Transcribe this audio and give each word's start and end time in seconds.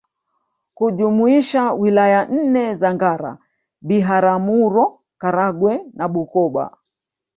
kujumuisha 0.73 1.73
Wilaya 1.73 2.25
nne 2.25 2.75
za 2.75 2.93
Ngara 2.93 3.37
Biharamuro 3.81 4.85
Karagwe 5.21 5.73
na 5.93 6.07
Bukoba 6.07 6.77